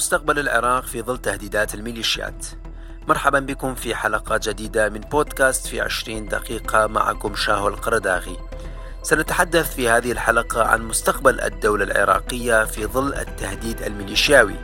مستقبل 0.00 0.38
العراق 0.38 0.84
في 0.84 1.02
ظل 1.02 1.18
تهديدات 1.18 1.74
الميليشيات. 1.74 2.46
مرحبا 3.08 3.38
بكم 3.38 3.74
في 3.74 3.94
حلقة 3.94 4.40
جديدة 4.42 4.88
من 4.88 5.00
بودكاست 5.00 5.66
في 5.66 5.80
20 5.80 6.28
دقيقة 6.28 6.86
معكم 6.86 7.34
شاهو 7.34 7.68
القرداغي 7.68 8.36
سنتحدث 9.02 9.74
في 9.74 9.88
هذه 9.88 10.12
الحلقة 10.12 10.64
عن 10.64 10.82
مستقبل 10.82 11.40
الدولة 11.40 11.84
العراقية 11.84 12.64
في 12.64 12.86
ظل 12.86 13.14
التهديد 13.14 13.82
الميليشياوي 13.82 14.56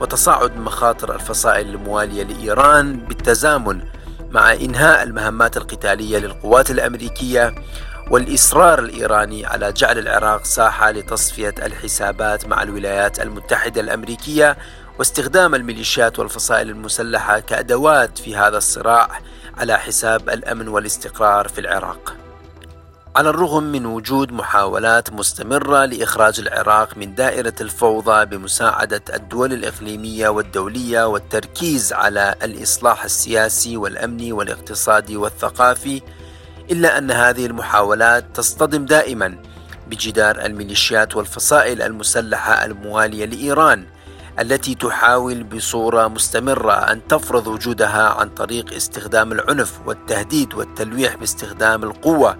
وتصاعد 0.00 0.56
مخاطر 0.56 1.14
الفصائل 1.14 1.68
الموالية 1.68 2.22
لإيران 2.22 2.96
بالتزامن 2.96 3.84
مع 4.30 4.52
إنهاء 4.52 5.02
المهمات 5.02 5.56
القتالية 5.56 6.18
للقوات 6.18 6.70
الأمريكية 6.70 7.54
والإصرار 8.10 8.78
الإيراني 8.78 9.46
على 9.46 9.72
جعل 9.72 9.98
العراق 9.98 10.44
ساحة 10.44 10.90
لتصفية 10.90 11.54
الحسابات 11.62 12.46
مع 12.46 12.62
الولايات 12.62 13.20
المتحدة 13.20 13.80
الأمريكية 13.80 14.56
واستخدام 14.98 15.54
الميليشيات 15.54 16.18
والفصائل 16.18 16.70
المسلحة 16.70 17.38
كأدوات 17.38 18.18
في 18.18 18.36
هذا 18.36 18.58
الصراع 18.58 19.20
على 19.58 19.78
حساب 19.78 20.28
الأمن 20.30 20.68
والاستقرار 20.68 21.48
في 21.48 21.60
العراق. 21.60 22.16
على 23.16 23.30
الرغم 23.30 23.62
من 23.62 23.86
وجود 23.86 24.32
محاولات 24.32 25.12
مستمرة 25.12 25.84
لإخراج 25.84 26.40
العراق 26.40 26.96
من 26.96 27.14
دائرة 27.14 27.54
الفوضى 27.60 28.24
بمساعدة 28.26 29.02
الدول 29.14 29.52
الإقليمية 29.52 30.28
والدولية 30.28 31.08
والتركيز 31.08 31.92
على 31.92 32.34
الإصلاح 32.42 33.04
السياسي 33.04 33.76
والأمني 33.76 34.32
والاقتصادي 34.32 35.16
والثقافي 35.16 36.02
إلا 36.70 36.98
أن 36.98 37.10
هذه 37.10 37.46
المحاولات 37.46 38.24
تصطدم 38.34 38.86
دائما 38.86 39.36
بجدار 39.90 40.44
الميليشيات 40.44 41.16
والفصائل 41.16 41.82
المسلحة 41.82 42.64
الموالية 42.64 43.24
لإيران 43.24 43.86
التي 44.40 44.74
تحاول 44.74 45.42
بصورة 45.42 46.08
مستمرة 46.08 46.72
أن 46.72 47.00
تفرض 47.08 47.46
وجودها 47.46 48.08
عن 48.08 48.28
طريق 48.28 48.74
استخدام 48.74 49.32
العنف 49.32 49.80
والتهديد 49.86 50.54
والتلويح 50.54 51.16
باستخدام 51.16 51.82
القوة 51.82 52.38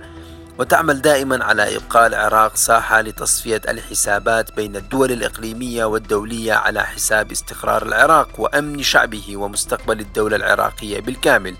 وتعمل 0.59 1.03
دائما 1.03 1.45
على 1.45 1.77
إبقاء 1.77 2.07
العراق 2.07 2.57
ساحة 2.57 3.01
لتصفية 3.01 3.61
الحسابات 3.69 4.57
بين 4.57 4.77
الدول 4.77 5.13
الإقليمية 5.13 5.85
والدولية 5.85 6.53
على 6.53 6.83
حساب 6.83 7.33
استقرار 7.33 7.83
العراق 7.87 8.29
وأمن 8.41 8.83
شعبه 8.83 9.37
ومستقبل 9.37 10.01
الدولة 10.01 10.37
العراقية 10.37 11.01
بالكامل. 11.01 11.55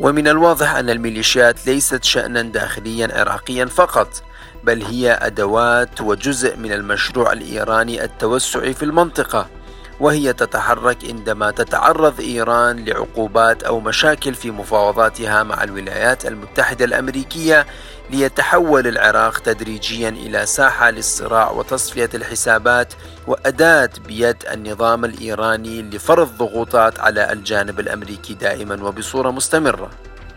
ومن 0.00 0.28
الواضح 0.28 0.74
أن 0.74 0.90
الميليشيات 0.90 1.66
ليست 1.66 2.04
شأنا 2.04 2.42
داخليا 2.42 3.20
عراقيا 3.20 3.64
فقط 3.64 4.22
بل 4.64 4.82
هي 4.82 5.12
أدوات 5.12 6.00
وجزء 6.00 6.56
من 6.56 6.72
المشروع 6.72 7.32
الإيراني 7.32 8.04
التوسعي 8.04 8.74
في 8.74 8.82
المنطقة. 8.82 9.59
وهي 10.00 10.32
تتحرك 10.32 11.04
عندما 11.04 11.50
تتعرض 11.50 12.20
إيران 12.20 12.84
لعقوبات 12.84 13.62
أو 13.62 13.80
مشاكل 13.80 14.34
في 14.34 14.50
مفاوضاتها 14.50 15.42
مع 15.42 15.64
الولايات 15.64 16.26
المتحدة 16.26 16.84
الأمريكية 16.84 17.66
ليتحول 18.10 18.86
العراق 18.86 19.38
تدريجيا 19.38 20.08
إلى 20.08 20.46
ساحة 20.46 20.90
للصراع 20.90 21.50
وتصفية 21.50 22.10
الحسابات 22.14 22.94
وأداة 23.26 23.90
بيد 24.06 24.36
النظام 24.52 25.04
الإيراني 25.04 25.82
لفرض 25.82 26.28
ضغوطات 26.38 27.00
على 27.00 27.32
الجانب 27.32 27.80
الأمريكي 27.80 28.34
دائما 28.34 28.84
وبصورة 28.84 29.30
مستمرة. 29.30 29.90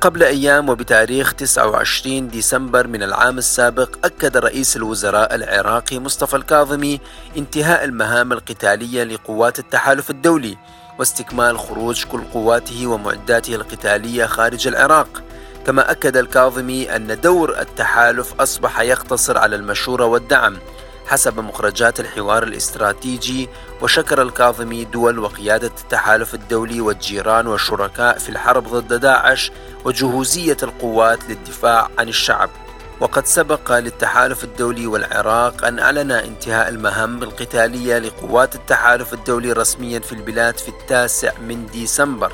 قبل 0.03 0.23
أيام 0.23 0.69
وبتاريخ 0.69 1.33
29 1.33 2.27
ديسمبر 2.27 2.87
من 2.87 3.03
العام 3.03 3.37
السابق 3.37 4.05
أكد 4.05 4.37
رئيس 4.37 4.77
الوزراء 4.77 5.35
العراقي 5.35 5.99
مصطفى 5.99 6.35
الكاظمي 6.35 6.99
انتهاء 7.37 7.83
المهام 7.83 8.31
القتالية 8.31 9.03
لقوات 9.03 9.59
التحالف 9.59 10.09
الدولي 10.09 10.57
واستكمال 10.99 11.59
خروج 11.59 12.03
كل 12.05 12.21
قواته 12.33 12.87
ومعداته 12.87 13.55
القتالية 13.55 14.25
خارج 14.25 14.67
العراق. 14.67 15.23
كما 15.65 15.91
أكد 15.91 16.17
الكاظمي 16.17 16.95
أن 16.95 17.21
دور 17.21 17.59
التحالف 17.59 18.41
أصبح 18.41 18.79
يقتصر 18.79 19.37
على 19.37 19.55
المشورة 19.55 20.05
والدعم 20.05 20.57
حسب 21.07 21.39
مخرجات 21.39 21.99
الحوار 21.99 22.43
الاستراتيجي 22.43 23.49
وشكر 23.81 24.21
الكاظمي 24.21 24.85
دول 24.85 25.19
وقيادة 25.19 25.71
التحالف 25.81 26.33
الدولي 26.33 26.81
والجيران 26.81 27.47
والشركاء 27.47 28.17
في 28.17 28.29
الحرب 28.29 28.67
ضد 28.67 28.93
داعش 28.93 29.51
وجهوزية 29.85 30.57
القوات 30.63 31.29
للدفاع 31.29 31.89
عن 31.97 32.09
الشعب. 32.09 32.49
وقد 32.99 33.25
سبق 33.25 33.79
للتحالف 33.79 34.43
الدولي 34.43 34.87
والعراق 34.87 35.65
أن 35.65 35.79
أعلن 35.79 36.11
انتهاء 36.11 36.69
المهام 36.69 37.23
القتالية 37.23 37.97
لقوات 37.97 38.55
التحالف 38.55 39.13
الدولي 39.13 39.51
رسميا 39.51 39.99
في 39.99 40.11
البلاد 40.11 40.57
في 40.57 40.69
التاسع 40.69 41.31
من 41.47 41.65
ديسمبر. 41.65 42.31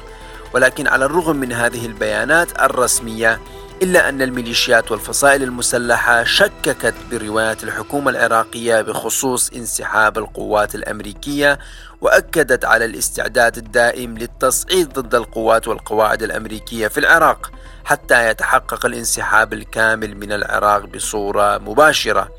ولكن 0.53 0.87
على 0.87 1.05
الرغم 1.05 1.35
من 1.35 1.51
هذه 1.53 1.85
البيانات 1.85 2.59
الرسمية 2.61 3.39
إلا 3.81 4.09
أن 4.09 4.21
الميليشيات 4.21 4.91
والفصائل 4.91 5.43
المسلحة 5.43 6.23
شككت 6.23 6.93
بروايات 7.11 7.63
الحكومة 7.63 8.11
العراقية 8.11 8.81
بخصوص 8.81 9.49
انسحاب 9.49 10.17
القوات 10.17 10.75
الأمريكية 10.75 11.59
وأكدت 12.01 12.65
على 12.65 12.85
الاستعداد 12.85 13.57
الدائم 13.57 14.17
للتصعيد 14.17 14.99
ضد 14.99 15.15
القوات 15.15 15.67
والقواعد 15.67 16.23
الأمريكية 16.23 16.87
في 16.87 16.99
العراق 16.99 17.51
حتى 17.85 18.29
يتحقق 18.29 18.85
الانسحاب 18.85 19.53
الكامل 19.53 20.17
من 20.17 20.31
العراق 20.31 20.85
بصورة 20.85 21.57
مباشرة. 21.57 22.29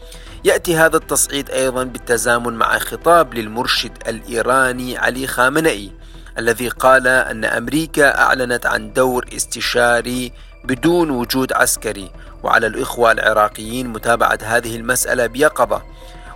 يأتي 0.45 0.77
هذا 0.77 0.97
التصعيد 0.97 1.51
أيضا 1.51 1.85
بالتزامن 1.85 2.53
مع 2.53 2.79
خطاب 2.79 3.35
للمرشد 3.35 3.93
الإيراني 4.09 4.99
علي 4.99 5.27
خامنئي. 5.27 5.93
الذي 6.41 6.69
قال 6.69 7.07
أن 7.07 7.45
أمريكا 7.45 8.21
أعلنت 8.21 8.67
عن 8.67 8.93
دور 8.93 9.27
استشاري 9.37 10.33
بدون 10.65 11.11
وجود 11.11 11.53
عسكري 11.53 12.11
وعلى 12.43 12.67
الإخوة 12.67 13.13
العراقيين 13.13 13.89
متابعة 13.89 14.39
هذه 14.43 14.77
المسألة 14.77 15.27
بيقظة. 15.27 15.83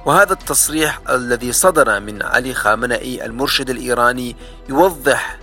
وهذا 0.07 0.33
التصريح 0.33 1.01
الذي 1.11 1.53
صدر 1.53 2.01
من 2.01 2.23
علي 2.23 2.55
خامنئي 2.55 3.25
المرشد 3.25 3.71
الإيراني 3.71 4.37
يوضح 4.69 5.39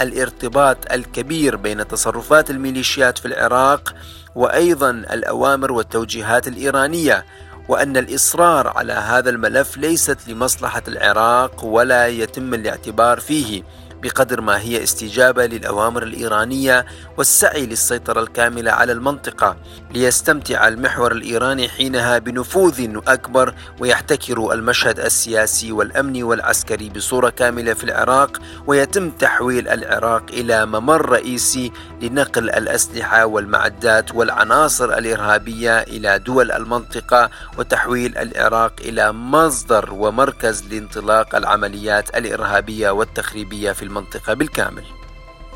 الارتباط 0.00 0.92
الكبير 0.92 1.56
بين 1.56 1.88
تصرفات 1.88 2.50
الميليشيات 2.50 3.18
في 3.18 3.26
العراق 3.28 3.94
وأيضا 4.34 4.90
الأوامر 4.90 5.72
والتوجيهات 5.72 6.48
الإيرانية 6.48 7.24
وأن 7.68 7.96
الإصرار 7.96 8.68
على 8.68 8.92
هذا 8.92 9.30
الملف 9.30 9.76
ليست 9.76 10.28
لمصلحة 10.28 10.82
العراق 10.88 11.64
ولا 11.64 12.06
يتم 12.06 12.54
الاعتبار 12.54 13.20
فيه. 13.20 13.62
بقدر 14.02 14.40
ما 14.40 14.60
هي 14.60 14.82
استجابة 14.82 15.46
للأوامر 15.46 16.02
الإيرانية 16.02 16.86
والسعي 17.18 17.66
للسيطرة 17.66 18.20
الكاملة 18.20 18.72
على 18.72 18.92
المنطقة 18.92 19.56
ليستمتع 19.94 20.68
المحور 20.68 21.12
الإيراني 21.12 21.68
حينها 21.68 22.18
بنفوذ 22.18 22.98
أكبر 23.08 23.54
ويحتكر 23.80 24.52
المشهد 24.52 25.00
السياسي 25.00 25.72
والأمني 25.72 26.22
والعسكري 26.22 26.88
بصورة 26.88 27.30
كاملة 27.30 27.74
في 27.74 27.84
العراق 27.84 28.38
ويتم 28.66 29.10
تحويل 29.10 29.68
العراق 29.68 30.22
إلى 30.30 30.66
ممر 30.66 31.10
رئيسي 31.10 31.72
لنقل 32.02 32.50
الأسلحة 32.50 33.26
والمعدات 33.26 34.14
والعناصر 34.14 34.98
الإرهابية 34.98 35.78
إلى 35.80 36.18
دول 36.18 36.52
المنطقة 36.52 37.30
وتحويل 37.58 38.18
العراق 38.18 38.72
إلى 38.80 39.12
مصدر 39.12 39.92
ومركز 39.92 40.64
لانطلاق 40.70 41.34
العمليات 41.36 42.16
الإرهابية 42.16 42.90
والتخريبية 42.90 43.72
في 43.72 43.82
المنطقة 43.86 44.34
بالكامل. 44.34 44.84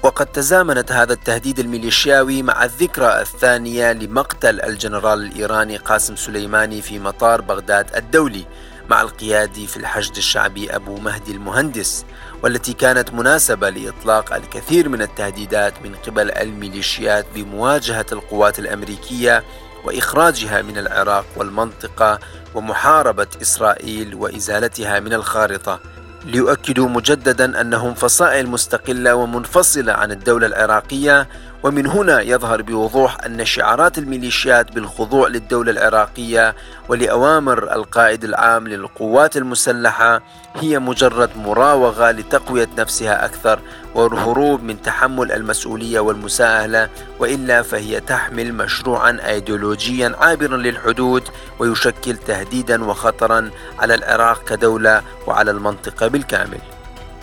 وقد 0.03 0.27
تزامنت 0.27 0.93
هذا 0.93 1.13
التهديد 1.13 1.59
الميليشياوي 1.59 2.43
مع 2.43 2.65
الذكرى 2.65 3.21
الثانية 3.21 3.93
لمقتل 3.93 4.61
الجنرال 4.61 5.23
الإيراني 5.23 5.77
قاسم 5.77 6.17
سليماني 6.17 6.83
في 6.83 6.99
مطار 6.99 7.41
بغداد 7.41 7.97
الدولي 7.97 8.47
مع 8.91 9.01
القيادي 9.01 9.67
في 9.67 9.77
الحشد 9.77 10.17
الشعبي 10.17 10.77
أبو 10.77 10.97
مهدي 10.97 11.33
المهندس 11.33 12.05
والتي 12.43 12.73
كانت 12.73 13.13
مناسبة 13.13 13.71
لإطلاق 13.71 14.35
الكثير 14.35 14.89
من 14.89 15.03
التهديدات 15.03 15.83
من 15.83 15.95
قبل 15.95 16.31
الميليشيات 16.31 17.27
بمواجهة 17.35 18.07
القوات 18.13 18.59
الأمريكية 18.59 19.45
وإخراجها 19.85 20.63
من 20.63 20.79
العراق 20.79 21.27
والمنطقة 21.37 22.19
ومحاربة 22.55 23.27
إسرائيل 23.43 24.15
وإزالتها 24.15 25.01
من 25.01 25.13
الخارطة. 25.13 25.81
ليؤكدوا 26.25 26.89
مجددا 26.89 27.61
أنهم 27.61 27.95
فصائل 27.95 28.47
مستقلة 28.47 29.15
ومنفصلة 29.15 29.93
عن 29.93 30.13
الدولة 30.13 30.47
العراقية 30.47 31.29
ومن 31.63 31.87
هنا 31.87 32.21
يظهر 32.21 32.63
بوضوح 32.63 33.25
أن 33.27 33.45
شعارات 33.45 33.99
الميليشيات 33.99 34.73
بالخضوع 34.73 35.29
للدولة 35.29 35.71
العراقية 35.71 36.55
ولأوامر 36.89 37.75
القائد 37.75 38.25
العام 38.25 38.69
للقوات 38.69 39.37
المسلحة 39.37 40.23
هي 40.55 40.79
مجرد 40.79 41.31
مراوغة 41.37 42.11
لتقوية 42.11 42.69
نفسها 42.79 43.25
أكثر 43.25 43.61
والهروب 43.95 44.63
من 44.63 44.83
تحمل 44.83 45.33
المسؤولية 45.33 46.01
والمساهلة 46.01 46.89
وإلا 47.19 47.63
فهي 47.63 48.01
تحمل 48.01 48.55
مشروعا 48.55 49.19
ايديولوجيا 49.27 50.17
عابرا 50.21 50.57
للحدود 50.57 51.29
ويشكل 51.59 52.17
تهديدا 52.17 52.85
وخطرا 52.85 53.51
على 53.79 53.95
العراق 53.95 54.45
كدولة 54.49 55.03
وعلى 55.27 55.51
المنطقة 55.51 56.07
بالكامل. 56.09 56.59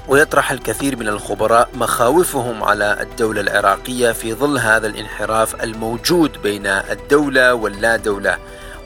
ويطرح 0.07 0.51
الكثير 0.51 0.95
من 0.95 1.07
الخبراء 1.07 1.69
مخاوفهم 1.73 2.63
على 2.63 2.97
الدولة 3.01 3.41
العراقية 3.41 4.11
في 4.11 4.33
ظل 4.33 4.57
هذا 4.57 4.87
الانحراف 4.87 5.63
الموجود 5.63 6.41
بين 6.41 6.65
الدولة 6.67 7.53
واللا 7.53 7.95
دولة 7.95 8.37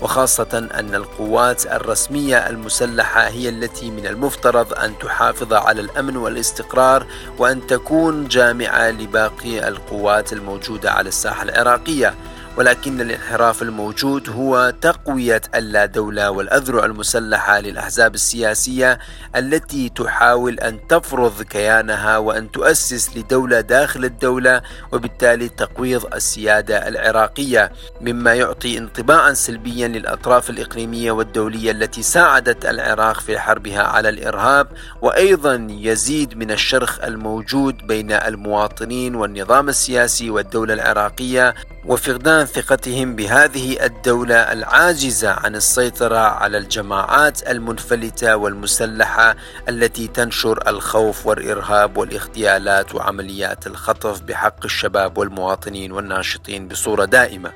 وخاصة 0.02 0.70
أن 0.74 0.96
القوات 0.96 1.66
الرسمية 1.66 2.50
المسلحة 2.50 3.28
هي 3.28 3.50
التي 3.50 3.92
من 3.92 4.06
المفترض 4.06 4.74
أن 4.74 5.00
تحافظ 5.00 5.54
على 5.54 5.82
الأمن 5.82 6.18
والاستقرار 6.18 7.06
وأن 7.38 7.68
تكون 7.68 8.28
جامعة 8.28 8.90
لباقي 8.90 9.68
القوات 9.68 10.34
الموجودة 10.34 10.92
على 10.92 11.10
الساحة 11.10 11.44
العراقية. 11.44 12.16
ولكن 12.58 13.02
الانحراف 13.02 13.62
الموجود 13.62 14.30
هو 14.30 14.74
تقوية 14.82 15.42
اللا 15.56 15.86
دولة 15.86 16.32
والأذرع 16.32 16.86
المسلحة 16.86 17.60
للأحزاب 17.60 18.16
السياسية 18.16 19.00
التي 19.36 19.90
تحاول 19.90 20.60
أن 20.60 20.88
تفرض 20.88 21.42
كيانها 21.42 22.18
وأن 22.18 22.52
تؤسس 22.52 23.18
لدولة 23.18 23.62
داخل 23.62 24.06
الدولة 24.06 24.62
وبالتالي 24.94 25.50
تقويض 25.50 26.14
السيادة 26.14 26.88
العراقية 26.88 27.72
مما 28.02 28.34
يعطي 28.34 28.78
انطباعا 28.78 29.34
سلبيا 29.34 29.88
للأطراف 29.88 30.50
الإقليمية 30.50 31.12
والدولية 31.12 31.72
التي 31.72 32.04
ساعدت 32.04 32.66
العراق 32.66 33.20
في 33.20 33.40
حربها 33.40 33.84
على 33.84 34.10
الإرهاب 34.10 34.68
وأيضا 35.02 35.68
يزيد 35.70 36.38
من 36.38 36.52
الشرخ 36.52 37.00
الموجود 37.04 37.88
بين 37.88 38.12
المواطنين 38.12 39.16
والنظام 39.16 39.70
السياسي 39.70 40.30
والدولة 40.30 40.74
العراقية 40.74 41.56
وفقدان 41.86 42.46
ثقتهم 42.46 43.16
بهذه 43.16 43.86
الدولة 43.86 44.36
العاجزة 44.36 45.30
عن 45.30 45.56
السيطرة 45.56 46.18
على 46.18 46.58
الجماعات 46.58 47.50
المنفلتة 47.50 48.36
والمسلحة 48.36 49.36
التي 49.70 50.08
تنشر 50.08 50.70
الخوف 50.70 51.26
والإرهاب 51.26 51.98
والاغتيالات 51.98 52.96
وعمليات 52.96 53.68
الخطف 53.68 54.22
بحق 54.22 54.66
الشباب 54.66 55.18
والمواطنين 55.18 55.92
والناشطين 55.92 56.68
بصورة 56.68 57.06
دائمة. 57.06 57.52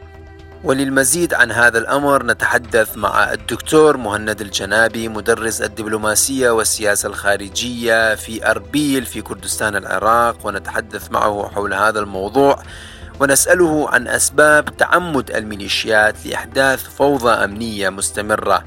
وللمزيد 0.63 1.33
عن 1.33 1.51
هذا 1.51 1.77
الأمر 1.77 2.23
نتحدث 2.25 2.97
مع 2.97 3.33
الدكتور 3.33 3.97
مهند 3.97 4.41
الجنابي 4.41 5.07
مدرس 5.07 5.61
الدبلوماسية 5.61 6.49
والسياسة 6.49 7.09
الخارجية 7.09 8.15
في 8.15 8.49
أربيل 8.51 9.05
في 9.05 9.21
كردستان 9.21 9.75
العراق 9.75 10.45
ونتحدث 10.45 11.11
معه 11.11 11.51
حول 11.55 11.73
هذا 11.73 11.99
الموضوع 11.99 12.59
ونسأله 13.19 13.89
عن 13.89 14.07
أسباب 14.07 14.77
تعمد 14.77 15.31
الميليشيات 15.31 16.25
لإحداث 16.25 16.83
فوضى 16.83 17.29
أمنية 17.29 17.89
مستمرة 17.89 18.63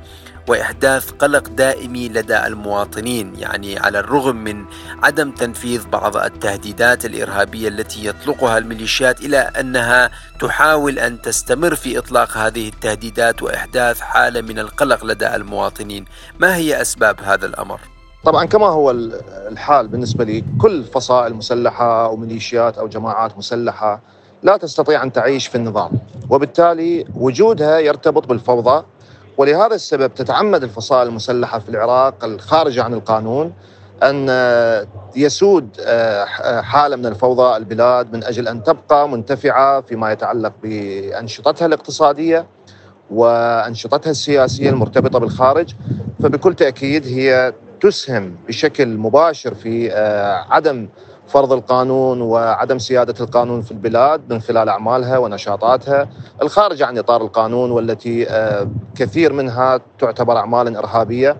وإحداث 0.48 1.10
قلق 1.10 1.48
دائمي 1.48 2.08
لدى 2.08 2.46
المواطنين 2.46 3.34
يعني 3.38 3.78
على 3.78 3.98
الرغم 3.98 4.36
من 4.36 4.64
عدم 5.02 5.30
تنفيذ 5.30 5.88
بعض 5.88 6.16
التهديدات 6.16 7.04
الإرهابية 7.04 7.68
التي 7.68 8.06
يطلقها 8.06 8.58
الميليشيات 8.58 9.20
إلى 9.20 9.38
أنها 9.38 10.10
تحاول 10.40 10.98
أن 10.98 11.22
تستمر 11.22 11.74
في 11.74 11.98
إطلاق 11.98 12.36
هذه 12.36 12.68
التهديدات 12.68 13.42
وإحداث 13.42 14.00
حالة 14.00 14.40
من 14.40 14.58
القلق 14.58 15.04
لدى 15.04 15.34
المواطنين. 15.34 16.04
ما 16.38 16.56
هي 16.56 16.80
أسباب 16.80 17.20
هذا 17.22 17.46
الأمر؟ 17.46 17.80
طبعا 18.24 18.44
كما 18.44 18.66
هو 18.66 18.90
الحال 19.50 19.88
بالنسبة 19.88 20.24
لي 20.24 20.44
كل 20.60 20.84
فصائل 20.84 21.34
مسلحة 21.34 22.06
أو 22.06 22.16
ميليشيات 22.16 22.78
أو 22.78 22.88
جماعات 22.88 23.38
مسلحة 23.38 24.00
لا 24.42 24.56
تستطيع 24.56 25.02
أن 25.02 25.12
تعيش 25.12 25.46
في 25.46 25.54
النظام. 25.54 25.90
وبالتالي 26.30 27.04
وجودها 27.14 27.78
يرتبط 27.78 28.26
بالفوضى 28.26 28.84
ولهذا 29.38 29.74
السبب 29.74 30.14
تتعمد 30.14 30.62
الفصائل 30.62 31.08
المسلحة 31.08 31.58
في 31.58 31.68
العراق 31.68 32.24
الخارجة 32.24 32.82
عن 32.82 32.94
القانون 32.94 33.52
أن 34.02 34.26
يسود 35.16 35.68
آه، 35.80 36.24
حالة 36.60 36.96
من 36.96 37.06
الفوضى 37.06 37.56
البلاد 37.56 38.12
من 38.12 38.24
أجل 38.24 38.48
أن 38.48 38.62
تبقى 38.62 39.08
منتفعة 39.08 39.80
فيما 39.80 40.12
يتعلق 40.12 40.52
بأنشطتها 40.62 41.66
الاقتصادية 41.66 42.46
وأنشطتها 43.10 44.10
السياسية 44.10 44.70
المرتبطة 44.70 45.18
بالخارج. 45.18 45.74
فبكل 46.22 46.54
تأكيد 46.54 47.06
هي 47.06 47.52
تسهم 47.80 48.36
بشكل 48.48 48.88
مباشر 48.88 49.54
في 49.54 49.92
آه، 49.92 50.46
عدم 50.50 50.88
فرض 51.28 51.52
القانون 51.52 52.20
وعدم 52.20 52.78
سيادة 52.78 53.24
القانون 53.24 53.62
في 53.62 53.72
البلاد 53.72 54.20
من 54.32 54.40
خلال 54.40 54.68
أعمالها 54.68 55.18
ونشاطاتها. 55.18 56.08
الخارجه 56.42 56.86
عن 56.86 56.98
إطار 56.98 57.22
القانون 57.22 57.70
والتي 57.70 58.28
آه، 58.28 58.68
كثير 58.96 59.32
منها 59.32 59.80
تعتبر 59.98 60.36
اعمالا 60.36 60.78
إرهابية 60.78 61.36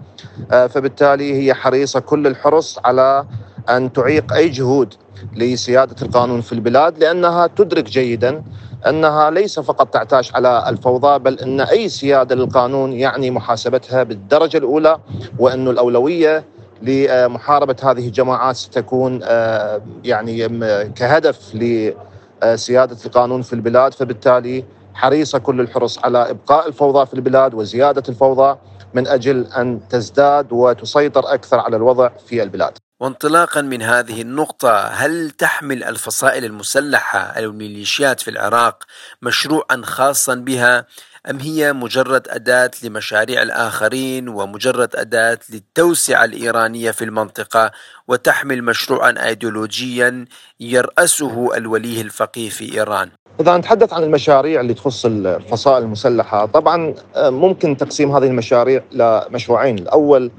آه، 0.52 0.67
فبالتالي 0.67 1.35
هي 1.35 1.55
حريصة 1.55 2.00
كل 2.00 2.26
الحرص 2.26 2.79
على 2.85 3.25
أن 3.69 3.93
تعيق 3.93 4.32
أي 4.32 4.49
جهود 4.49 4.94
لسيادة 5.37 5.96
القانون 6.02 6.41
في 6.41 6.52
البلاد 6.52 6.99
لأنها 6.99 7.46
تدرك 7.46 7.84
جيدا 7.84 8.43
أنها 8.87 9.31
ليس 9.31 9.61
فقط 9.61 9.88
تعتاش 9.88 10.34
على 10.34 10.64
الفوضى 10.69 11.19
بل 11.19 11.34
أن 11.38 11.61
أي 11.61 11.88
سيادة 11.88 12.34
للقانون 12.34 12.93
يعني 12.93 13.31
محاسبتها 13.31 14.02
بالدرجة 14.02 14.58
الأولى 14.58 14.99
وانه 15.38 15.70
الأولوية 15.70 16.44
لمحاربة 16.82 17.76
هذه 17.82 18.06
الجماعات 18.06 18.56
ستكون 18.56 19.20
آه، 19.22 19.82
يعني 20.04 20.48
كهدف 20.88 21.54
لسيادة 21.54 22.96
القانون 23.06 23.42
في 23.42 23.52
البلاد 23.52 23.94
فبالتالي 23.94 24.64
حريصة 24.94 25.38
كل 25.38 25.60
الحرص 25.60 25.98
على 25.98 26.30
إبقاء 26.30 26.69
الفوضى 26.69 27.06
في 27.06 27.14
البلاد 27.14 27.54
وزيادة 27.54 28.02
الفوضى 28.08 28.58
من 28.94 29.06
أجل 29.06 29.46
أن 29.46 29.80
تزداد 29.90 30.52
وتسيطر 30.52 31.34
أكثر 31.34 31.58
على 31.58 31.76
الوضع 31.76 32.10
في 32.26 32.42
البلاد. 32.42 32.78
وانطلاقا 33.00 33.60
من 33.60 33.82
هذه 33.82 34.22
النقطة 34.22 34.81
هل 34.81 35.31
تحمل 35.31 35.84
الفصائل 35.84 36.44
المسلحة 36.44 37.19
أو 37.19 37.44
الميليشيات 37.44 38.20
في 38.20 38.31
العراق 38.31 38.84
مشروعا 39.22 39.82
خاصا 39.84 40.34
بها 40.34 40.86
أم 41.30 41.38
هي 41.38 41.72
مجرد 41.72 42.28
أداة 42.28 42.70
لمشاريع 42.84 43.42
الآخرين 43.42 44.28
ومجرد 44.28 44.96
أداة 44.96 45.38
للتوسعة 45.50 46.25
الإيرانية 46.25 46.90
في 46.90 47.04
المنطقة 47.04 47.70
وتحمل 48.08 48.64
مشروعا 48.64 49.14
أيديولوجيا 49.26 50.25
يرأسه 50.60 51.56
الوليه 51.56 52.02
الفقيه 52.02 52.48
في 52.48 52.75
إيران؟ 52.75 53.08
إذا 53.40 53.56
نتحدث 53.56 53.92
عن 53.92 54.02
المشاريع 54.02 54.60
اللي 54.60 54.75
تخص 54.75 55.06
الفصائل 55.06 55.82
المسلحة 55.82 56.46
طبعا 56.46 56.94
آه، 57.16 57.31
ممكن 57.31 57.76
تقسيم 57.76 58.16
هذه 58.16 58.26
المشاريع 58.26 58.82
لمشروعين. 58.92 59.78
الأول 59.78 60.31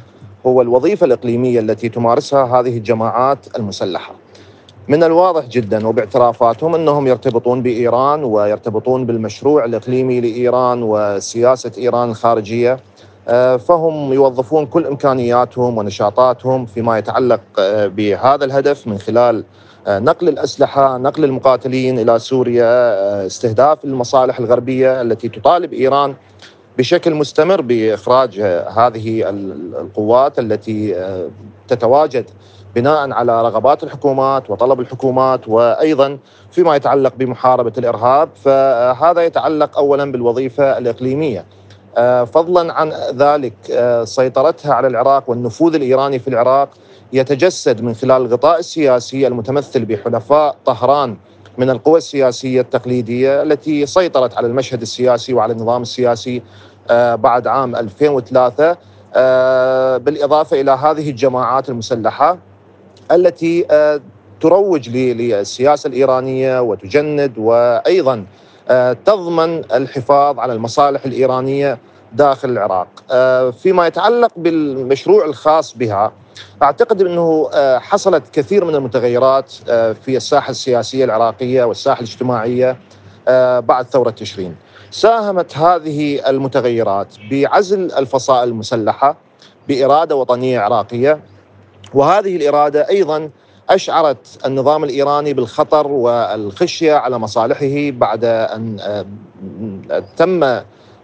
هو 0.46 0.62
الوظيفة 0.62 1.06
الإقليمية 1.06 1.60
التي 1.60 1.90
تمارسها 1.90 2.60
هذه 2.60 2.78
الجماعات 2.78 3.58
المسلحة. 3.58 4.19
من 4.90 5.04
الواضح 5.04 5.46
جدا 5.46 5.88
وباعترافاتهم 5.88 6.76
أنهم 6.76 7.08
يرتبطون 7.08 7.62
بإيران 7.64 8.24
ويرتبطون 8.24 9.06
بالمشروع 9.06 9.66
الإقليمي 9.66 10.22
لإيران 10.22 10.84
وسياسة 10.84 11.72
إيران 11.78 12.10
الخارجية. 12.10 12.80
آه، 13.28 13.58
فهم 13.58 14.14
يوظفون 14.14 14.66
كل 14.66 14.86
إمكانياتهم 14.86 15.78
ونشاطاتهم 15.78 16.66
فيما 16.66 16.98
يتعلق 16.98 17.42
آه، 17.60 17.88
بهذا 17.88 18.46
الهدف 18.46 18.88
من 18.88 18.98
خلال 18.98 19.44
آه، 19.88 20.00
نقل 20.00 20.30
الأسلحة، 20.30 20.98
نقل 20.98 21.24
المقاتلين 21.24 22.00
إلى 22.00 22.20
سوريا، 22.20 23.26
استهداف 23.26 23.86
المصالح 23.86 24.40
الغربية 24.40 25.02
التي 25.02 25.30
تطالب 25.30 25.74
إيران 25.74 26.16
بشكل 26.78 27.14
مستمر 27.14 27.62
بإخراج 27.62 28.40
هذه 28.78 29.30
القوات 29.30 30.40
التي 30.40 30.96
تتواجد 31.68 32.26
بناء 32.76 33.12
على 33.12 33.42
رغبات 33.42 33.84
الحكومات 33.84 34.50
وطلب 34.50 34.80
الحكومات 34.80 35.48
وأيضا 35.48 36.18
فيما 36.52 36.76
يتعلق 36.76 37.14
بمحاربة 37.18 37.74
الإرهاب 37.78 38.30
فهذا 38.44 39.22
يتعلق 39.22 39.78
اولا 39.78 40.12
بالوظيفة 40.12 40.78
الإقليمية. 40.78 41.46
آه، 41.98 42.24
فضلا 42.24 42.74
عن 42.74 42.94
ذلك 43.14 43.54
آه، 43.72 44.04
سيطرتها 44.04 44.74
على 44.74 44.88
العراق 44.88 45.30
والنفوذ 45.30 45.76
الإيراني 45.76 46.20
في 46.20 46.28
العراق 46.28 46.70
يتجسد 47.14 47.82
من 47.82 47.94
خلال 47.94 48.22
الغطاء 48.22 48.60
السياسي 48.60 49.28
المتمثل 49.28 49.86
بحلفاء 49.86 50.56
طهران 50.66 51.18
من 51.58 51.70
القوى 51.70 51.98
السياسية 51.98 52.62
التقليدية 52.62 53.42
التي 53.42 53.86
سيطرت 53.86 54.38
على 54.38 54.48
المشهد 54.48 54.82
السياسي 54.82 55.34
وعلى 55.34 55.54
النظام 55.54 55.82
السياسي 55.82 56.44
آه، 56.90 57.16
بعد 57.16 57.48
عام 57.48 57.76
2003 57.76 58.78
بالإضافة 59.98 60.62
إلى 60.62 60.72
هذه 60.72 61.10
الجماعات 61.10 61.70
المسلحة 61.70 62.38
التي 63.12 63.66
آه، 63.72 64.02
تروج 64.42 64.90
للسياسة 64.90 65.88
الإيرانية 65.88 66.62
وتجند 66.62 67.38
وأيضا 67.38 68.26
آه، 68.70 68.94
تضمن 68.94 69.58
الحفاظ 69.74 70.40
على 70.40 70.54
المصالح 70.54 71.06
الإيرانية 71.06 71.80
داخل 72.14 72.50
العراق. 72.50 72.88
آه، 73.12 73.52
فيما 73.52 73.88
يتعلق 73.88 74.32
بالمشروع 74.38 75.26
الخاص 75.26 75.78
بها 75.78 76.12
أعتقد 76.64 77.02
أنه 77.02 77.50
حصلت 77.80 78.24
كثير 78.34 78.66
من 78.66 78.76
المتغيرات 78.76 79.52
في 80.06 80.18
الساحة 80.18 80.52
السياسية 80.52 81.06
العراقية 81.06 81.64
والساحة 81.64 82.00
الاجتماعية 82.00 82.78
بعد 83.60 83.86
ثورة 83.86 84.10
تشرين. 84.10 84.56
ساهمت 84.92 85.58
هذه 85.58 86.30
المتغيرات 86.30 87.08
بعزل 87.32 87.92
الفصائل 87.92 88.50
المسلحة 88.50 89.18
بإرادة 89.68 90.16
وطنية 90.16 90.60
عراقية 90.60 91.20
وهذه 91.94 92.36
الإرادة 92.36 92.90
أيضا 92.90 93.30
أشعرت 93.70 94.46
النظام 94.46 94.84
الإيراني 94.84 95.34
بالخطر 95.34 95.88
والخشية 95.88 96.94
على 96.94 97.20
مصالحه 97.20 97.90
بعد 97.92 98.26
أن 98.26 98.78
آه، 98.80 99.06
تم 100.18 100.44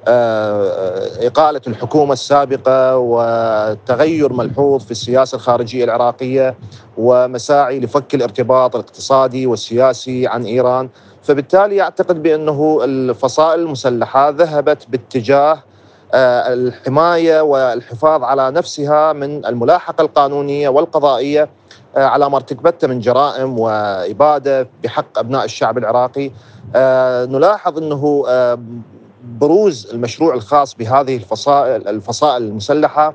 آه، 0.07 1.27
إقالة 1.27 1.61
الحكومة 1.67 2.13
السابقة 2.13 2.97
وتغير 2.97 4.33
ملحوظ 4.33 4.83
في 4.83 4.91
السياسة 4.91 5.35
الخارجية 5.35 5.83
العراقية 5.83 6.55
ومساعي 6.97 7.79
لفك 7.79 8.15
الارتباط 8.15 8.75
الاقتصادي 8.75 9.47
والسياسي 9.47 10.27
عن 10.27 10.45
إيران. 10.45 10.89
فبالتالي 11.23 11.81
أعتقد 11.81 12.23
بأنه 12.23 12.79
الفصائل 12.83 13.59
المسلحة 13.59 14.29
ذهبت 14.29 14.85
باتجاه 14.89 15.63
آه، 16.13 16.53
الحماية 16.53 17.41
والحفاظ 17.41 18.23
على 18.23 18.51
نفسها 18.51 19.13
من 19.13 19.45
الملاحقة 19.45 20.01
القانونية 20.01 20.69
والقضائية 20.69 21.49
آه، 21.97 22.05
على 22.05 22.29
ما 22.29 22.35
ارتكبته 22.35 22.87
من 22.87 22.99
جرائم 22.99 23.59
وإبادة 23.59 24.67
بحق 24.83 25.19
أبناء 25.19 25.45
الشعب 25.45 25.77
العراقي. 25.77 26.31
نلاحظ 27.31 27.77
أنه 27.77 28.25
بروز 29.23 29.89
المشروع 29.93 30.33
الخاص 30.33 30.75
بهذه 30.75 31.15
الفصائل 31.15 31.87
الفصائل 31.87 32.43
المسلحة 32.43 33.13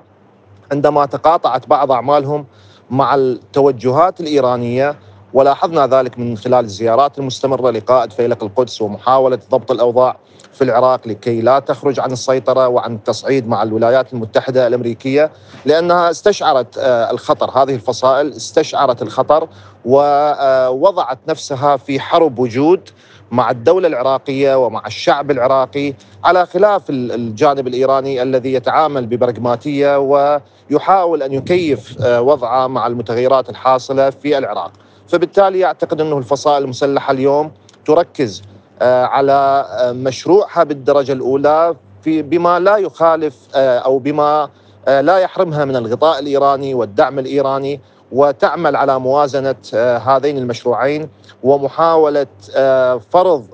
عندما 0.73 1.07
تقاطعت 1.07 1.69
بعض 1.69 1.93
أعمالهم 1.93 2.47
مع 2.91 3.15
التوجهات 3.15 4.21
الإيرانية 4.21 4.97
ولاحظنا 5.33 5.87
ذلك 5.87 6.19
من 6.19 6.37
خلال 6.37 6.65
الزيارات 6.65 7.19
المستمرة 7.19 7.71
لقائد 7.71 8.13
فيلق 8.13 8.45
القدس 8.45 8.83
ومحاولة 8.83 9.39
ضبط 9.51 9.71
الأوضاع 9.71 10.17
في 10.53 10.65
العراق 10.65 11.09
لكي 11.09 11.41
لا 11.41 11.59
تخرج 11.59 12.01
عن 12.01 12.13
السيطرة 12.13 12.69
وعن 12.69 12.95
التصعيد 12.95 13.49
مع 13.49 13.63
الولايات 13.63 14.13
المتحدة 14.13 14.67
الأمريكية 14.67 15.31
لأنها 15.65 16.11
استشعرت 16.11 16.79
آه، 16.79 17.11
الخطر 17.11 17.51
هذه 17.63 17.75
الفصائل 17.75 18.31
استشعرت 18.31 19.03
الخطر 19.03 19.49
ووضعت 19.85 21.19
نفسها 21.29 21.77
في 21.77 22.01
حرب 22.01 22.39
وجود 22.39 22.89
مع 23.31 23.51
الدولة 23.51 23.89
العراقية 23.89 24.65
ومع 24.65 24.87
الشعب 24.87 25.31
العراقي 25.31 25.95
على 26.25 26.47
خلاف 26.47 26.83
الجانب 26.91 27.67
الإيراني 27.67 28.23
الذي 28.23 28.53
يتعامل 28.53 29.07
ببرغماتية 29.07 29.99
ويحاول 29.99 31.23
أن 31.23 31.33
يكيف 31.33 32.03
آه، 32.03 32.21
وضعه 32.23 32.67
مع 32.67 32.87
المتغيرات 32.87 33.51
الحاصلة 33.51 34.11
في 34.11 34.39
العراق. 34.39 34.73
فبالتالي 35.11 35.65
أعتقد 35.65 36.01
أنه 36.01 36.19
الفصائل 36.19 36.65
المسلحة 36.65 37.13
اليوم 37.13 37.51
تركز 37.87 38.43
آه، 38.83 39.05
على 39.05 39.67
آه، 39.71 39.93
مشروعها 39.93 40.65
بالدرجة 40.65 41.13
الأولى 41.13 41.77
في 42.03 42.23
بما 42.23 42.59
لا 42.59 42.77
يخالف 42.77 43.37
أو 43.55 43.99
بما 43.99 44.49
لا 44.87 45.19
يحرمها 45.19 45.65
من 45.65 45.77
الغطاء 45.77 46.19
الإيراني 46.19 46.75
والدعم 46.75 47.19
الإيراني 47.19 47.81
وتعمل 48.13 48.77
على 48.77 48.99
موازنة 48.99 49.55
آه، 49.75 49.99
هذين 49.99 50.39
المشروعين 50.39 51.09
ومحاولة 51.43 52.27
آه، 52.57 53.01
فرض 53.11 53.47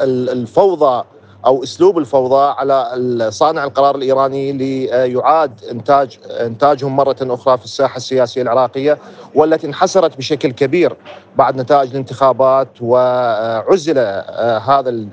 الفوضى 0.00 1.04
أو 1.46 1.62
أسلوب 1.62 1.98
الفوضى 1.98 2.54
على 2.58 3.30
صانع 3.30 3.64
القرار 3.64 3.96
الإيراني 3.96 4.52
ليعاد 4.52 5.64
انتاج 5.70 6.18
إنتاجهم 6.26 6.96
مرة 6.96 7.16
أخرى 7.22 7.58
في 7.58 7.64
الساحة 7.64 7.96
السياسية 7.96 8.42
العراقية 8.42 8.98
والتي 9.34 9.66
انحسرت 9.66 10.16
بشكل 10.16 10.52
كبير 10.52 10.96
بعد 11.36 11.56
نتائج 11.56 11.90
الانتخابات 11.90 12.68
وعزل 12.80 13.94
آه، 13.98 14.58
هذا 14.58 15.06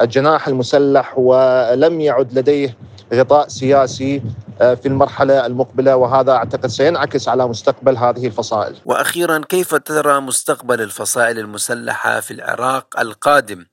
الجناح 0.00 0.48
المسلح 0.48 1.18
ولم 1.18 2.00
يعد 2.00 2.38
لديه 2.38 2.76
غطاء 3.14 3.48
سياسي 3.48 4.22
آه، 4.60 4.74
في 4.74 4.88
المرحلة 4.88 5.46
المقبلة 5.46 5.96
وهذا 5.96 6.32
أعتقد 6.32 6.66
سينعكس 6.66 7.28
على 7.28 7.48
مستقبل 7.48 7.96
هذه 7.96 8.26
الفصائل. 8.26 8.76
وأخيرا 8.84 9.42
كيف 9.48 9.74
ترى 9.74 10.20
مستقبل 10.20 10.80
الفصائل 10.80 11.38
المسلحة 11.38 12.20
في 12.20 12.30
العراق 12.30 13.00
القادم؟ 13.00 13.64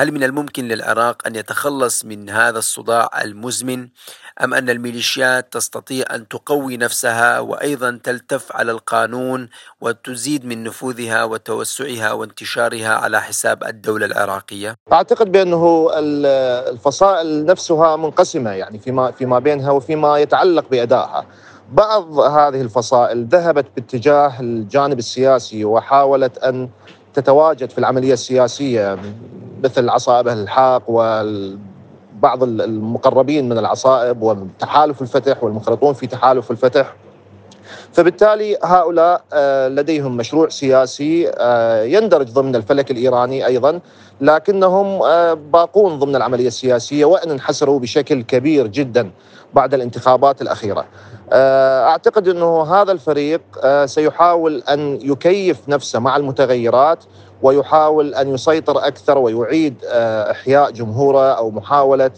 هل 0.00 0.12
من 0.12 0.24
الممكن 0.24 0.68
للعراق 0.68 1.26
أن 1.26 1.36
يتخلص 1.36 2.04
من 2.04 2.30
هذا 2.30 2.58
الصداع 2.58 3.10
المزمن 3.22 3.88
أم 4.44 4.54
أن 4.54 4.70
الميليشيات 4.70 5.52
تستطيع 5.52 6.04
أن 6.14 6.28
تقوي 6.28 6.76
نفسها 6.76 7.40
وأيضا 7.40 8.00
تلتف 8.04 8.56
على 8.56 8.72
القانون 8.72 9.48
وتزيد 9.80 10.44
من 10.44 10.64
نفوذها 10.64 11.24
وتوسعها 11.24 12.12
وانتشارها 12.12 12.88
على 12.94 13.20
حساب 13.20 13.64
الدولة 13.64 14.06
العراقية؟ 14.06 14.74
أعتقد 14.92 15.32
بأنه 15.32 15.90
الفصائل 15.94 17.44
نفسها 17.44 17.96
منقسمة 17.96 18.50
يعني 18.50 18.78
فيما 18.78 19.10
فيما 19.10 19.38
بينها 19.38 19.70
وفيما 19.70 20.18
يتعلق 20.18 20.68
بأدائها. 20.70 21.26
بعض 21.72 22.18
هذه 22.18 22.60
الفصائل 22.60 23.24
ذهبت 23.26 23.66
باتجاه 23.76 24.40
الجانب 24.40 24.98
السياسي 24.98 25.64
وحاولت 25.64 26.38
أن 26.38 26.68
تتواجد 27.14 27.70
في 27.70 27.78
العملية 27.78 28.12
السياسية 28.12 28.98
مثل 29.64 29.88
عصائب 29.88 30.28
الحاق 30.28 30.82
وبعض 30.88 32.42
المقربين 32.42 33.48
من 33.48 33.58
العصائب 33.58 34.22
وتحالف 34.22 35.02
الفتح 35.02 35.44
والمنخرطون 35.44 35.94
في 35.94 36.06
تحالف 36.06 36.50
الفتح. 36.50 36.94
فبالتالي 37.92 38.58
هؤلاء 38.64 39.22
آه، 39.32 39.68
لديهم 39.68 40.16
مشروع 40.16 40.48
سياسي 40.48 41.28
آه، 41.28 41.82
يندرج 41.82 42.30
ضمن 42.30 42.56
الفلك 42.56 42.90
الإيراني 42.90 43.46
أيضا 43.46 43.80
لكنهم 44.20 45.02
آه، 45.02 45.34
باقون 45.34 45.98
ضمن 45.98 46.16
العملية 46.16 46.46
السياسية 46.46 47.04
وإن 47.04 47.30
انحسروا 47.30 47.78
بشكل 47.78 48.22
كبير 48.22 48.66
جدا. 48.66 49.10
بعد 49.54 49.74
الانتخابات 49.74 50.42
الأخيرة. 50.42 50.84
أعتقد 51.32 52.28
إنه 52.28 52.62
هذا 52.62 52.92
الفريق 52.92 53.40
سيحاول 53.84 54.62
أن 54.68 54.98
يكيف 55.02 55.68
نفسه 55.68 55.98
مع 55.98 56.16
المتغيرات 56.16 57.04
ويحاول 57.42 58.14
أن 58.14 58.34
يسيطر 58.34 58.86
أكثر 58.86 59.18
ويعيد 59.18 59.74
إحياء 60.30 60.70
جمهوره 60.70 61.32
أو 61.32 61.50
محاولة 61.50 62.04
آه، 62.06 62.10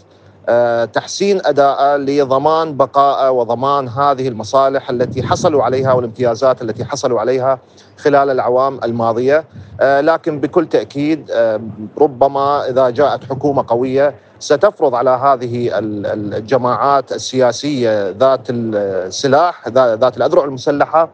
تحسين 0.93 1.41
اداءه 1.45 1.97
لضمان 1.97 2.77
بقائه 2.77 3.29
وضمان 3.29 3.87
هذه 3.87 4.27
المصالح 4.27 4.89
التي 4.89 5.23
حصلوا 5.23 5.63
عليها 5.63 5.93
والامتيازات 5.93 6.61
التي 6.61 6.85
حصلوا 6.85 7.19
عليها 7.19 7.59
خلال 7.97 8.29
الاعوام 8.29 8.79
الماضية. 8.83 9.45
آه، 9.81 10.01
لكن 10.01 10.39
بكل 10.39 10.65
تأكيد 10.65 11.31
آه، 11.31 11.61
ربما 11.97 12.69
إذا 12.69 12.89
جاءت 12.89 13.23
حكومة 13.23 13.65
قوية 13.67 14.15
ستفرض 14.39 14.95
على 14.95 15.09
هذه 15.09 15.69
الجماعات 15.73 17.11
السياسية 17.11 18.09
ذات 18.09 18.41
السلاح 18.49 19.67
ذات 19.69 20.17
الأذرع 20.17 20.43
المسلحة 20.43 21.09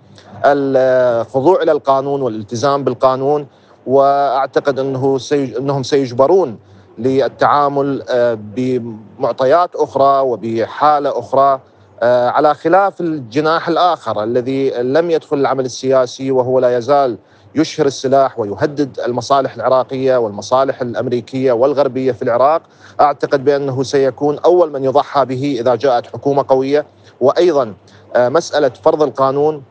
الخضوع 0.46 1.62
إلى 1.62 1.72
القانون 1.72 2.22
والالتزام 2.22 2.84
بالقانون. 2.84 3.48
وأعتقد 3.88 4.80
إنه 4.80 5.20
إنهم 5.34 5.84
سيجبرون 5.84 6.58
للتعامل 6.98 8.04
آه، 8.10 8.38
بمعطيات 8.56 9.76
أخرى 9.76 10.20
وبحالة 10.20 11.20
أخرى 11.20 11.60
آه، 12.02 12.30
على 12.30 12.54
خلاف 12.54 13.02
الجناح 13.02 13.68
الآخر 13.68 14.24
الذي 14.24 14.70
لم 14.70 15.12
يدخل 15.12 15.38
العمل 15.38 15.66
السياسي 15.66 16.32
وهو 16.32 16.60
لا 16.60 16.78
يزال 16.78 17.18
يشهر 17.56 17.86
السلاح 17.88 18.40
ويهدد 18.40 19.00
المصالح 19.00 19.56
العراقية 19.56 20.18
والمصالح 20.18 20.82
الأمريكية 20.82 21.52
والغربية 21.52 22.12
في 22.12 22.22
العراق. 22.22 22.62
أعتقد 23.02 23.44
بأنه 23.46 23.84
سيكون 23.84 24.40
أول 24.40 24.72
من 24.72 24.84
يضحى 24.84 25.26
به 25.26 25.58
إذا 25.60 25.76
جاءت 25.76 26.08
حكومة 26.08 26.46
قوية. 26.48 26.86
وأيضا 27.22 27.74
آه، 28.16 28.30
مسألة 28.30 28.70
فرض 28.70 29.04
القانون 29.04 29.64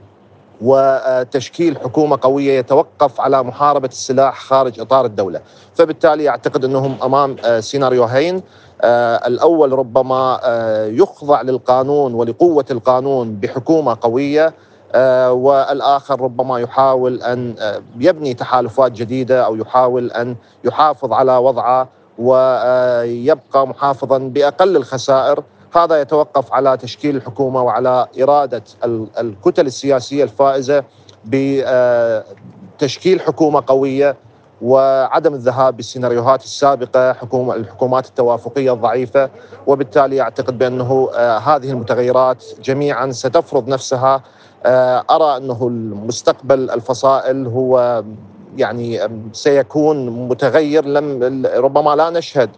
وتشكيل 0.60 1.78
حكومة 1.78 2.18
قوية 2.22 2.58
يتوقف 2.58 3.20
على 3.20 3.42
محاربة 3.42 3.88
السلاح 3.88 4.40
خارج 4.40 4.80
إطار 4.80 5.04
الدولة، 5.04 5.40
فبالتالي 5.74 6.28
أعتقد 6.28 6.64
أنهم 6.64 6.96
أمام 7.02 7.36
آه، 7.44 7.60
سيناريوهين. 7.60 8.42
آه، 8.82 9.26
الأول 9.26 9.72
ربما 9.72 10.40
آه، 10.44 10.86
يخضع 10.86 11.42
للقانون 11.42 12.14
ولقوة 12.14 12.64
القانون 12.70 13.32
بحكومة 13.36 13.96
قوية 14.00 14.54
والآخر 15.30 16.20
ربما 16.20 16.58
يحاول 16.60 17.22
أن 17.22 17.54
يبني 18.00 18.34
تحالفات 18.34 18.92
جديدة 18.92 19.44
أو 19.46 19.56
يحاول 19.56 20.10
أن 20.10 20.36
يحافظ 20.64 21.12
على 21.12 21.36
وضعه 21.36 21.88
ويبقى 22.18 23.66
محافظا 23.66 24.18
بأقل 24.18 24.76
الخسائر. 24.76 25.42
هذا 25.74 26.00
يتوقف 26.00 26.52
على 26.52 26.76
تشكيل 26.76 27.16
الحكومة 27.16 27.62
وعلى 27.62 28.06
إرادة 28.22 28.62
الكتل 29.18 29.66
السياسية 29.66 30.24
الفائزة 30.24 30.84
بتشكيل 31.24 33.20
حكومة 33.20 33.62
قوية 33.66 34.16
وعدم 34.62 35.34
الذهاب 35.34 35.76
بالسيناريوهات 35.76 36.44
السابقة 36.44 37.12
حكومه 37.12 37.54
الحكومات 37.54 38.06
التوافقية 38.06 38.72
الضعيفة. 38.72 39.30
وبالتالي 39.66 40.20
أعتقد 40.20 40.58
بأنه 40.58 41.10
آه، 41.14 41.38
هذه 41.38 41.70
المتغيرات 41.70 42.44
جميعا 42.62 43.10
ستفرض 43.10 43.68
نفسها. 43.68 44.22
آه، 44.66 45.04
أرى 45.10 45.36
أنه 45.36 45.66
المستقبل 45.66 46.70
الفصائل 46.70 47.46
هو 47.46 48.04
يعني 48.56 49.00
سيكون 49.32 50.28
متغير 50.28 50.84
لم 50.84 51.46
ربما 51.54 51.96
لا 51.96 52.10
نشهد 52.10 52.50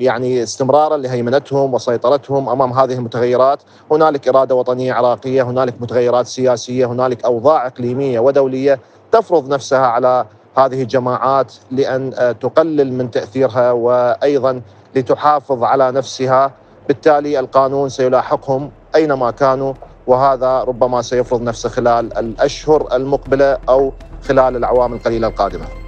يعني 0.00 0.42
استمرارا 0.42 0.96
لهيمنتهم 0.96 1.74
وسيطرتهم 1.74 2.48
أمام 2.48 2.72
هذه 2.72 2.92
المتغيرات، 2.92 3.62
هنالك 3.90 4.28
إرادة 4.28 4.54
وطنية 4.54 4.92
عراقية، 4.92 5.42
هنالك 5.42 5.74
متغيرات 5.80 6.26
سياسية، 6.26 6.86
هنالك 6.86 7.24
أوضاع 7.24 7.66
إقليمية 7.66 8.20
ودولية 8.20 8.80
تفرض 9.12 9.48
نفسها 9.48 9.86
على 9.86 10.26
هذه 10.56 10.82
الجماعات 10.82 11.54
لأن 11.70 12.12
آه، 12.18 12.32
تقلل 12.32 12.92
من 12.92 13.10
تأثيرها 13.10 13.72
وأيضا 13.72 14.62
لتحافظ 14.96 15.64
على 15.64 15.92
نفسها، 15.92 16.52
بالتالي 16.88 17.40
القانون 17.40 17.88
سيلاحقهم 17.88 18.70
أينما 18.94 19.30
كانوا 19.30 19.74
وهذا 20.06 20.62
ربما 20.62 21.02
سيفرض 21.02 21.42
نفسه 21.42 21.68
خلال 21.68 22.18
الأشهر 22.18 22.88
المقبلة 22.96 23.58
أو 23.68 23.92
خلال 24.22 24.56
الاعوام 24.56 24.92
القليلة 24.92 25.28
القادمة. 25.28 25.79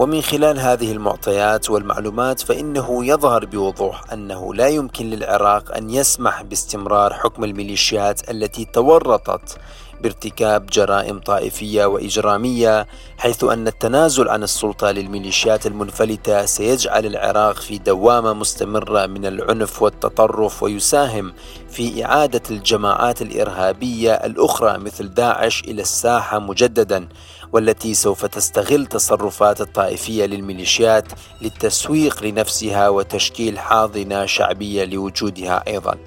ومن 0.00 0.22
خلال 0.22 0.58
هذه 0.58 0.92
المعطيات 0.92 1.70
والمعلومات 1.70 2.40
فإنه 2.40 3.06
يظهر 3.06 3.44
بوضوح 3.44 4.12
أنه 4.12 4.54
لا 4.54 4.68
يمكن 4.68 5.10
للعراق 5.10 5.76
أن 5.76 5.90
يسمح 5.90 6.42
باستمرار 6.42 7.14
حكم 7.14 7.44
الميليشيات 7.44 8.30
التي 8.30 8.64
تورطت 8.64 9.58
بارتكاب 10.02 10.66
جرائم 10.66 11.18
طائفية 11.18 11.84
وإجرامية 11.84 12.86
حيث 13.18 13.44
أن 13.44 13.66
التنازل 13.68 14.28
عن 14.28 14.42
السلطة 14.42 14.90
للميليشيات 14.90 15.66
المنفلتة 15.66 16.46
سيجعل 16.46 17.06
العراق 17.06 17.56
في 17.56 17.78
دوامة 17.78 18.32
مستمرة 18.32 19.06
من 19.06 19.26
العنف 19.26 19.82
والتطرف 19.82 20.62
ويساهم 20.62 21.32
في 21.70 22.04
إعادة 22.04 22.42
الجماعات 22.50 23.22
الإرهابية 23.22 24.12
الأخرى 24.12 24.78
مثل 24.78 25.14
داعش 25.14 25.62
إلى 25.64 25.82
الساحة 25.82 26.38
مجددا. 26.38 27.08
والتي 27.52 27.94
سوف 27.94 28.26
تستغل 28.26 28.86
تصرفات 28.86 29.60
الطائفية 29.60 30.26
للميليشيات 30.26 31.04
للتسويق 31.42 32.22
لنفسها 32.22 32.88
وتشكيل 32.88 33.58
حاضنة 33.58 34.26
شعبية 34.26 34.84
لوجودها 34.84 35.64
أيضا. 35.66 35.98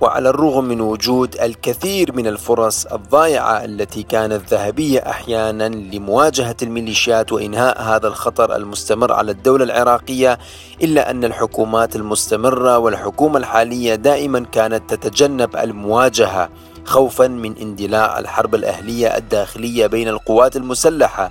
وعلى 0.00 0.28
الرغم 0.28 0.64
من 0.64 0.80
وجود 0.80 1.36
الكثير 1.40 2.12
من 2.12 2.26
الفرص 2.26 2.86
الضائعة 2.86 3.64
التي 3.64 4.02
كانت 4.02 4.54
ذهبية 4.54 4.98
أحيانا 4.98 5.68
لمواجهة 5.68 6.56
الميليشيات 6.62 7.32
وإنهاء 7.32 7.82
هذا 7.82 8.08
الخطر 8.08 8.56
المستمر 8.56 9.12
على 9.12 9.32
الدولة 9.32 9.64
العراقية 9.64 10.38
إلا 10.82 11.10
أن 11.10 11.24
الحكومات 11.24 11.96
المستمرة 11.96 12.78
والحكومة 12.78 13.38
الحالية 13.38 13.94
دائما 13.94 14.40
كانت 14.40 14.94
تتجنب 14.94 15.56
المواجهة. 15.56 16.48
خوفا 16.84 17.26
من 17.26 17.56
اندلاع 17.58 18.18
الحرب 18.18 18.54
الأهلية 18.54 19.16
الداخلية 19.16 19.86
بين 19.86 20.08
القوات 20.08 20.56
المسلحة 20.56 21.30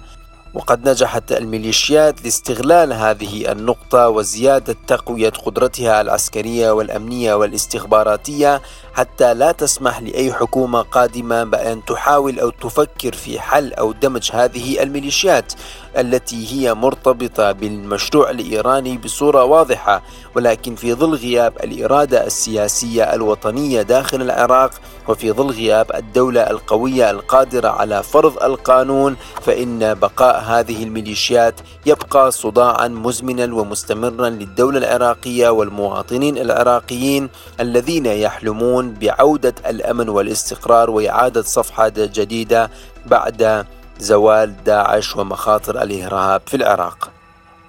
وقد 0.53 0.89
نجحت 0.89 1.31
الميليشيات 1.31 2.23
لاستغلال 2.23 2.93
هذه 2.93 3.51
النقطة 3.51 4.09
وزيادة 4.09 4.75
تقوية 4.87 5.29
قدرتها 5.29 6.01
العسكرية 6.01 6.71
والأمنية 6.71 7.33
والاستخباراتية 7.33 8.61
حتى 8.93 9.33
لا 9.33 9.51
تسمح 9.51 10.01
لأي 10.01 10.33
حكومة 10.33 10.81
قادمة 10.81 11.43
بأن 11.43 11.85
تحاول 11.85 12.39
أو 12.39 12.49
تفكر 12.49 13.13
في 13.13 13.39
حل 13.39 13.73
أو 13.73 13.91
دمج 13.91 14.29
هذه 14.33 14.83
الميليشيات 14.83 15.53
التي 15.97 16.47
هي 16.53 16.73
مرتبطة 16.73 17.51
بالمشروع 17.51 18.29
الإيراني 18.29 18.97
بصورة 18.97 19.43
واضحة 19.43 20.03
ولكن 20.35 20.75
في 20.75 20.93
ظل 20.93 21.15
غياب 21.15 21.53
الإرادة 21.63 22.25
السياسية 22.25 23.03
الوطنية 23.13 23.81
داخل 23.81 24.21
العراق 24.21 24.71
وفي 25.07 25.31
ظل 25.31 25.51
غياب 25.51 25.91
الدولة 25.95 26.41
القوية 26.41 27.11
القادرة 27.11 27.69
على 27.69 28.03
فرض 28.03 28.43
القانون 28.43 29.15
فإن 29.41 29.93
بقاء 29.93 30.43
هذه 30.43 30.83
الميليشيات 30.83 31.59
يبقى 31.85 32.31
صداعا 32.31 32.87
مزمنا 32.87 33.55
ومستمرا 33.55 34.29
للدولة 34.29 34.77
العراقية 34.77 35.49
والمواطنين 35.49 36.37
العراقيين 36.37 37.29
الذين 37.59 38.05
يحلمون 38.05 38.82
بعودة 38.91 39.55
الأمن 39.69 40.09
والاستقرار 40.09 40.89
وإعادة 40.89 41.41
صفحة 41.41 41.89
جديدة 41.97 42.69
بعد 43.05 43.65
زوال 43.99 44.63
داعش 44.63 45.15
ومخاطر 45.15 45.83
الإرهاب 45.83 46.41
في 46.45 46.57
العراق. 46.57 47.09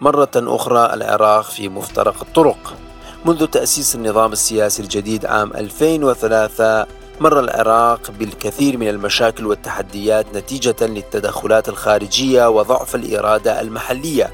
مرة 0.00 0.30
أخرى 0.36 0.94
العراق 0.94 1.44
في 1.44 1.68
مفترق 1.68 2.16
الطرق. 2.22 2.76
منذ 3.24 3.46
تأسيس 3.46 3.94
النظام 3.94 4.32
السياسي 4.32 4.82
الجديد 4.82 5.26
عام 5.26 5.52
2003 5.54 6.86
مر 7.20 7.40
العراق 7.40 8.10
بالكثير 8.18 8.76
من 8.76 8.88
المشاكل 8.88 9.46
والتحديات 9.46 10.26
نتيجة 10.34 10.76
للتدخلات 10.80 11.68
الخارجية 11.68 12.48
وضعف 12.48 12.94
الإرادة 12.94 13.60
المحلية. 13.60 14.30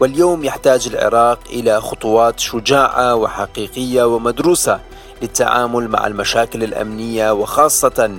واليوم 0.00 0.44
يحتاج 0.44 0.88
العراق 0.88 1.38
إلى 1.50 1.80
خطوات 1.80 2.40
شجاعة 2.40 3.14
وحقيقية 3.14 4.02
ومدروسة 4.02 4.80
للتعامل 5.22 5.88
مع 5.88 6.06
المشاكل 6.06 6.64
الأمنية 6.64 7.32
وخاصة 7.32 8.10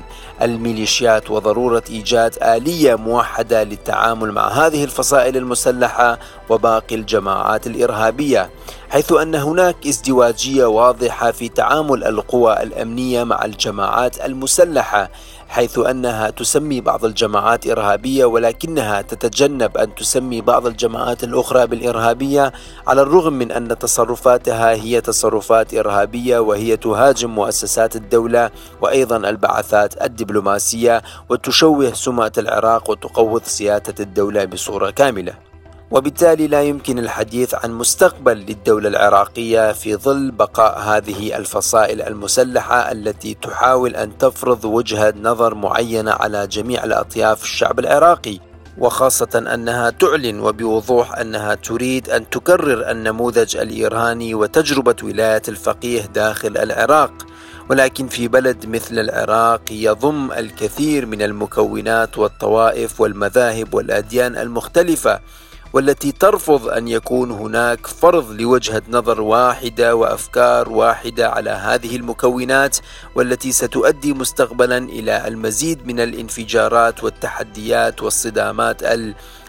الميليشيات 0.41 1.31
وضرورة 1.31 1.83
إيجاد 1.89 2.38
آلية 2.43 2.95
موحدة 2.95 3.63
للتعامل 3.63 4.31
مع 4.31 4.47
هذه 4.47 4.83
الفصائل 4.83 5.38
المسلحة 5.38 6.19
وباقي 6.49 6.95
الجماعات 6.95 7.67
الإرهابية 7.67 8.49
حيث 8.89 9.12
أن 9.12 9.36
هناك 9.36 9.88
ازدواجية 9.88 10.65
واضحة 10.65 11.31
في 11.31 11.49
تعامل 11.49 12.03
القوى 12.03 12.63
الأمنية 12.63 13.23
مع 13.23 13.45
الجماعات 13.45 14.25
المسلحة 14.25 15.10
حيث 15.49 15.79
أنها 15.79 16.29
تسمي 16.29 16.81
بعض 16.81 17.05
الجماعات 17.05 17.67
إرهابية 17.67 18.25
ولكنها 18.25 19.01
تتجنب 19.01 19.77
أن 19.77 19.95
تسمي 19.95 20.41
بعض 20.41 20.67
الجماعات 20.67 21.23
الأخرى 21.23 21.67
بالإرهابية 21.67 22.53
على 22.88 23.01
الرغم 23.01 23.33
من 23.33 23.51
أن 23.51 23.77
تصرفاتها 23.77 24.71
هي 24.71 25.01
تصرفات 25.01 25.73
إرهابية 25.73 26.39
وهي 26.39 26.77
تهاجم 26.77 27.29
مؤسسات 27.29 27.95
الدولة 27.95 28.51
وأيضا 28.81 29.17
البعثات 29.17 30.03
الدبلوماسية 30.03 31.01
وتشوه 31.29 31.93
سمعه 31.93 32.31
العراق 32.38 32.89
وتقوض 32.89 33.43
سياده 33.43 33.95
الدولة 33.99 34.45
بصورة 34.45 34.89
كاملة. 34.89 35.46
وبالتالي 35.91 36.47
لا 36.47 36.63
يمكن 36.63 37.00
الحديث 37.00 37.56
عن 37.56 37.71
مستقبل 37.71 38.38
للدولة 38.38 38.89
العراقية 38.89 39.71
في 39.71 39.95
ظل 39.95 40.32
بقاء 40.32 40.80
هذه 40.80 41.38
الفصائل 41.38 42.02
المسلحة 42.02 42.91
التي 42.91 43.34
تحاول 43.34 43.95
أن 43.95 44.17
تفرض 44.17 44.65
وجهة 44.65 45.13
نظر 45.21 45.56
معينة 45.56 46.12
على 46.12 46.47
جميع 46.47 46.84
الأطياف 46.84 47.43
الشعب 47.43 47.80
العراقي 47.80 48.39
وخاصة 48.78 49.43
أنها 49.54 49.89
تعلن 49.89 50.39
وبوضوح 50.39 51.17
أنها 51.17 51.56
تريد 51.56 52.10
أن 52.10 52.30
تكرر 52.30 52.91
النموذج 52.91 53.58
الإيراني 53.58 54.36
وتجربة 54.36 54.95
ولاية 55.04 55.41
الفقيه 55.47 56.02
داخل 56.02 56.58
العراق. 56.58 57.13
ولكن 57.69 58.08
في 58.08 58.28
بلد 58.28 58.65
مثل 58.65 59.00
العراق 59.00 59.62
يضم 59.71 60.32
الكثير 60.32 61.06
من 61.06 61.21
المكونات 61.21 62.17
والطوائف 62.17 63.02
والمذاهب 63.02 63.73
والأديان 63.73 64.38
المختلفة 64.38 65.19
والتي 65.73 66.12
ترفض 66.12 66.67
أن 66.67 66.88
يكون 66.88 67.32
هناك 67.32 67.88
فرض 67.88 68.32
لوجهه 68.32 68.82
نظر 68.89 69.21
واحدة 69.21 69.95
وأفكار 69.95 70.69
واحدة 70.69 71.30
على 71.30 71.49
هذه 71.49 71.95
المكونات 71.95 72.77
والتي 73.15 73.51
ستؤدي 73.51 74.13
مستقبلا 74.13 74.77
إلى 74.77 75.27
المزيد 75.27 75.88
من 75.88 75.99
الانفجارات 75.99 77.03
والتحديات 77.03 78.03
والصدامات 78.03 78.84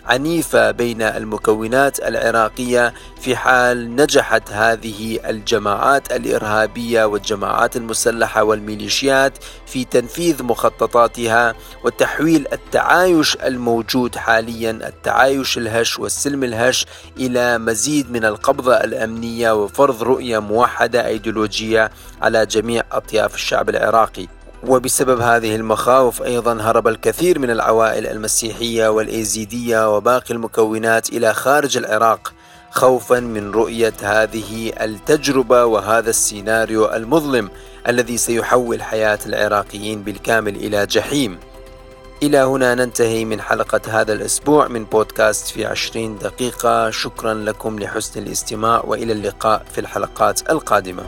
عنيفة 0.09 0.71
بين 0.71 1.03
المكونات 1.03 1.99
العراقية 2.01 2.95
في 3.21 3.37
حال 3.37 3.97
نجحت 3.97 4.51
هذه 4.51 5.19
الجماعات 5.31 6.13
الإرهابية 6.13 7.05
والجماعات 7.05 7.77
المسلحة 7.77 8.43
والميليشيات 8.43 9.39
في 9.67 9.85
تنفيذ 9.85 10.43
مخططاتها 10.43 11.55
وتحويل 11.85 12.47
التعايش 12.53 13.37
الموجود 13.37 14.17
حاليا 14.17 14.71
التعايش 14.71 15.59
الهش 15.59 15.99
والسلم 15.99 16.45
الهش 16.45 16.87
إلى 17.17 17.59
مزيد 17.59 18.11
من 18.11 18.25
القبضة 18.25 18.75
الأمنية 18.75 19.53
وفرض 19.53 20.03
رؤية 20.03 20.39
موحدة 20.39 21.07
أيديولوجية 21.07 21.91
على 22.23 22.47
جميع 22.47 22.83
أطياف 22.93 23.35
الشعب 23.35 23.69
العراقي. 23.69 24.38
وبسبب 24.67 25.21
هذه 25.21 25.57
المخاوف 25.57 26.23
أيضا 26.23 26.61
هرب 26.61 26.89
الكثير 26.89 27.39
من 27.39 27.51
العوائل 27.51 28.07
المسيحية 28.07 28.89
والإيزيدية 28.89 29.97
وباقي 29.97 30.35
المكونات 30.35 31.09
إلى 31.09 31.35
خارج 31.35 31.77
العراق 31.77 32.33
خوفا 32.71 33.21
من 33.21 33.51
رؤية 33.51 33.93
هذه 34.03 34.73
التجربة 34.81 35.65
وهذا 35.65 36.11
السيناريو 36.11 36.95
المظلم 36.95 37.51
الذي 37.89 38.17
سيحول 38.17 38.83
حياة 38.83 39.19
العراقيين 39.27 40.03
بالكامل 40.03 40.57
إلى 40.57 40.87
جحيم. 40.87 41.39
إلى 42.23 42.39
هنا 42.39 42.75
ننتهي 42.75 43.25
من 43.25 43.41
حلقة 43.41 43.81
هذا 43.89 44.13
الأسبوع 44.13 44.69
من 44.69 44.85
بودكاست 44.85 45.47
في 45.49 45.67
عشرين 45.67 46.19
دقيقة. 46.19 46.91
شكرا 46.91 47.35
لكم 47.35 47.79
لحسن 47.79 48.23
الاستماع 48.23 48.83
وإلى 48.85 49.13
اللقاء 49.13 49.65
في 49.73 49.81
الحلقات 49.81 50.51
القادمة. 50.51 51.03